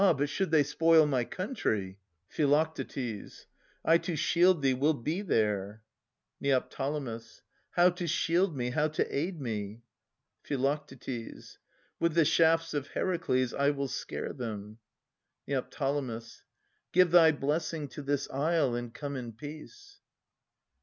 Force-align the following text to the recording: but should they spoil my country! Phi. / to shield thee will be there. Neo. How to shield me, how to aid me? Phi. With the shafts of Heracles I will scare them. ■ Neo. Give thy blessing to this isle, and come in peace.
but 0.17 0.27
should 0.29 0.49
they 0.49 0.63
spoil 0.63 1.05
my 1.05 1.23
country! 1.23 1.99
Phi. 2.27 2.47
/ 3.95 3.97
to 3.97 4.15
shield 4.15 4.61
thee 4.63 4.73
will 4.73 4.95
be 4.95 5.21
there. 5.21 5.83
Neo. 6.39 6.67
How 7.75 7.89
to 7.91 8.07
shield 8.07 8.57
me, 8.57 8.71
how 8.71 8.87
to 8.87 9.15
aid 9.15 9.39
me? 9.39 9.81
Phi. 10.43 10.55
With 11.99 12.15
the 12.15 12.25
shafts 12.25 12.73
of 12.73 12.87
Heracles 12.87 13.53
I 13.53 13.69
will 13.69 13.87
scare 13.87 14.33
them. 14.33 14.79
■ 15.47 15.47
Neo. 15.47 16.91
Give 16.91 17.11
thy 17.11 17.31
blessing 17.31 17.87
to 17.89 18.01
this 18.01 18.27
isle, 18.31 18.73
and 18.73 18.91
come 18.91 19.15
in 19.15 19.33
peace. 19.33 19.99